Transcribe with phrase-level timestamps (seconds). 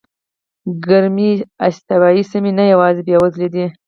[0.85, 1.31] ګرمې
[1.67, 3.65] استوایي سیمې نه یوازې بېوزله دي.